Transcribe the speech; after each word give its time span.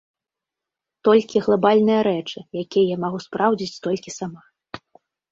Толькі 1.07 1.41
глабальныя 1.47 1.99
рэчы, 2.07 2.39
якія 2.61 2.85
я 2.93 2.97
магу 3.03 3.19
спраўдзіць 3.25 3.81
толькі 3.89 4.15
сама. 4.17 4.41